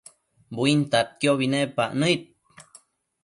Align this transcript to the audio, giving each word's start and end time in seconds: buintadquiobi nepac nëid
buintadquiobi 0.55 1.47
nepac 1.51 1.91
nëid 1.99 2.21